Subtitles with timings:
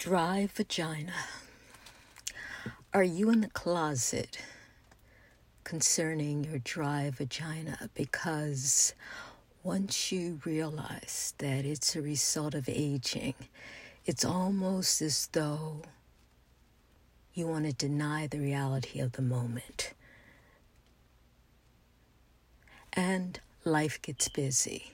[0.00, 1.12] Dry vagina.
[2.94, 4.38] Are you in the closet
[5.62, 7.90] concerning your dry vagina?
[7.92, 8.94] Because
[9.62, 13.34] once you realize that it's a result of aging,
[14.06, 15.82] it's almost as though
[17.34, 19.92] you want to deny the reality of the moment.
[22.94, 24.92] And life gets busy,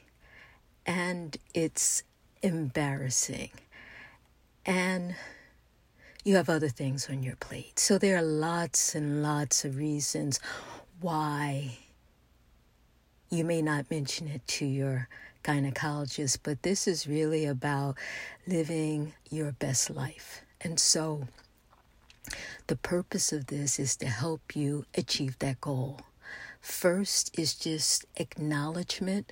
[0.84, 2.02] and it's
[2.42, 3.50] embarrassing
[4.66, 5.14] and
[6.24, 7.78] you have other things on your plate.
[7.78, 10.40] So there are lots and lots of reasons
[11.00, 11.78] why
[13.30, 15.08] you may not mention it to your
[15.44, 17.96] gynecologist, but this is really about
[18.46, 20.42] living your best life.
[20.60, 21.28] And so
[22.66, 26.00] the purpose of this is to help you achieve that goal.
[26.60, 29.30] First is just acknowledgement,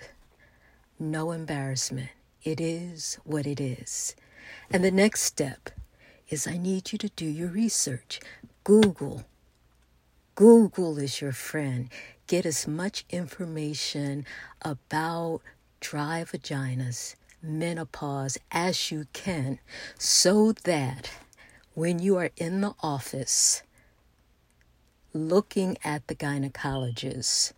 [1.00, 2.10] no embarrassment.
[2.44, 4.14] It is what it is.
[4.70, 5.70] And the next step
[6.28, 8.20] is I need you to do your research.
[8.64, 9.24] Google.
[10.34, 11.88] Google is your friend.
[12.26, 14.26] Get as much information
[14.62, 15.40] about
[15.80, 19.58] dry vaginas, menopause as you can
[19.98, 21.10] so that
[21.74, 23.62] when you are in the office
[25.12, 27.52] looking at the gynecologist,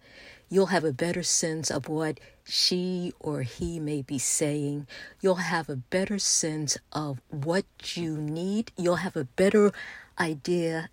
[0.49, 4.87] you'll have a better sense of what she or he may be saying.
[5.21, 7.65] You'll have a better sense of what
[7.97, 8.73] you need.
[8.77, 9.73] You'll have a better
[10.19, 10.91] idea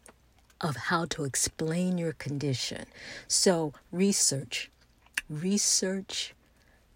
[0.59, 2.85] of how to explain your condition.
[3.27, 4.71] So, research.
[5.29, 6.33] Research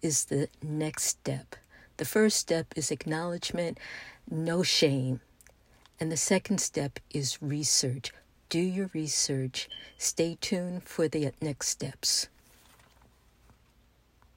[0.02, 1.54] is the next step.
[1.98, 3.78] The first step is acknowledgement,
[4.30, 5.20] no shame.
[6.00, 8.12] And the second step is research.
[8.48, 9.68] Do your research.
[9.98, 12.28] Stay tuned for the next steps.